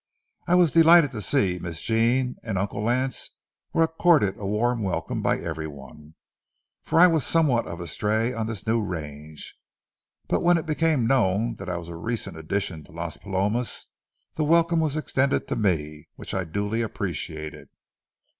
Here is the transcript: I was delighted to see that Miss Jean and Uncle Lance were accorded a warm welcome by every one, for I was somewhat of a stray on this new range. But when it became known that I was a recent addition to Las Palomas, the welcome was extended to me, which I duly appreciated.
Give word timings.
I 0.47 0.55
was 0.55 0.71
delighted 0.71 1.11
to 1.11 1.21
see 1.21 1.53
that 1.53 1.61
Miss 1.61 1.79
Jean 1.79 2.35
and 2.41 2.57
Uncle 2.57 2.81
Lance 2.81 3.37
were 3.71 3.83
accorded 3.83 4.35
a 4.39 4.47
warm 4.47 4.81
welcome 4.81 5.21
by 5.21 5.37
every 5.37 5.67
one, 5.67 6.15
for 6.81 6.99
I 6.99 7.05
was 7.05 7.23
somewhat 7.23 7.67
of 7.67 7.79
a 7.79 7.85
stray 7.85 8.33
on 8.33 8.47
this 8.47 8.65
new 8.65 8.83
range. 8.83 9.59
But 10.27 10.41
when 10.41 10.57
it 10.57 10.65
became 10.65 11.05
known 11.05 11.53
that 11.59 11.69
I 11.69 11.77
was 11.77 11.87
a 11.87 11.95
recent 11.95 12.35
addition 12.35 12.83
to 12.85 12.91
Las 12.91 13.17
Palomas, 13.17 13.85
the 14.33 14.43
welcome 14.43 14.79
was 14.79 14.97
extended 14.97 15.47
to 15.49 15.55
me, 15.55 16.07
which 16.15 16.33
I 16.33 16.45
duly 16.45 16.81
appreciated. 16.81 17.69